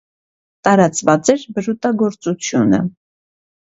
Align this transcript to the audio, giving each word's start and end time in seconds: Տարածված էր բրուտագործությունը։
Տարածված 0.67 1.31
էր 1.35 1.45
բրուտագործությունը։ 1.59 2.85